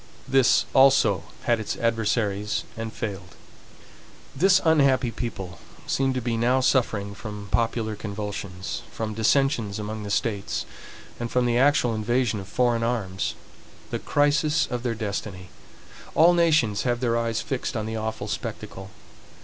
[0.27, 3.35] This also had its adversaries and failed.
[4.35, 10.09] This unhappy people seem to be now suffering from popular convulsions, from dissensions among the
[10.09, 10.65] states,
[11.19, 13.35] and from the actual invasion of foreign arms,
[13.91, 15.49] the crisis of their destiny.
[16.15, 18.89] All nations have their eyes fixed on the awful spectacle.